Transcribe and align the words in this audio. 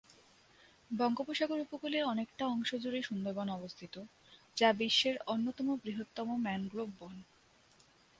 বঙ্গোপসাগর 0.91 1.59
উপকূলে 1.59 1.99
অনেকটা 2.03 2.43
অংশ 2.47 2.69
জুড়ে 2.75 2.99
সুন্দরবন 3.01 3.47
অবস্থিত, 3.49 3.95
যা 4.57 4.69
বিশ্বের 4.73 5.15
অন্যতম 5.27 5.67
বৃহত্তম 5.83 6.27
ম্যানগ্রোভ 6.43 6.89
বন। 6.99 7.15